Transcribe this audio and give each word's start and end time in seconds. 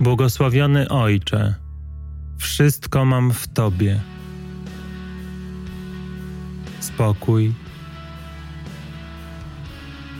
Błogosławiony 0.00 0.88
Ojcze, 0.88 1.54
wszystko 2.38 3.04
mam 3.04 3.32
w 3.32 3.48
Tobie. 3.48 4.00
Spokój, 6.80 7.54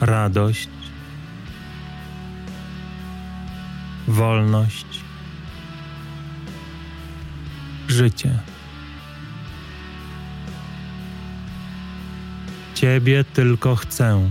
radość, 0.01 0.69
wolność, 4.07 4.85
życie. 7.87 8.39
Ciebie 12.75 13.23
tylko 13.23 13.75
chcę. 13.75 14.29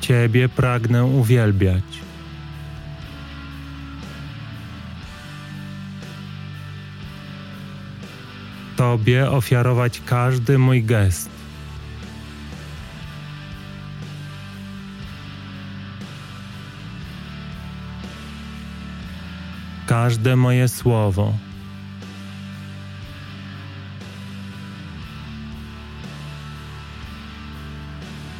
Ciebie 0.00 0.48
pragnę 0.48 1.04
uwielbiać. 1.04 1.84
Tobie 8.76 9.30
ofiarować 9.30 10.00
każdy 10.06 10.58
mój 10.58 10.84
gest. 10.84 11.30
Każde 19.86 20.36
moje 20.36 20.68
słowo. 20.68 21.32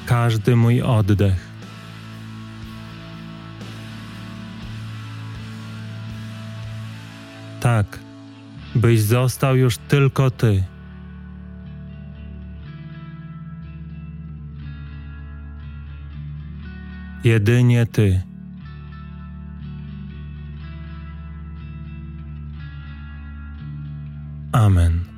Każdy 0.07 0.57
mój 0.57 0.83
oddech. 0.83 1.57
Tak, 7.61 7.99
byś 8.75 9.01
został 9.01 9.57
już 9.57 9.79
tylko 9.79 10.31
Ty. 10.31 10.65
Jedynie 17.25 17.87
Ty. 17.87 18.23
Amen. 24.53 25.16